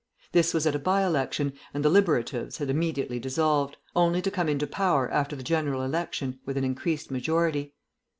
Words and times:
This 0.31 0.51
was 0.51 0.65
at 0.65 0.73
a 0.73 0.79
by 0.79 1.03
election, 1.05 1.53
and 1.75 1.85
the 1.85 1.91
Liberatives 1.91 2.57
had 2.57 2.71
immediately 2.71 3.19
dissolved, 3.19 3.77
only 3.95 4.19
to 4.23 4.31
come 4.31 4.49
into 4.49 4.65
power 4.65 5.07
after 5.11 5.35
the 5.35 5.43
General 5.43 5.83
Election 5.83 6.39
with 6.43 6.57
an 6.57 6.63
increased 6.63 7.11
majority. 7.11 7.75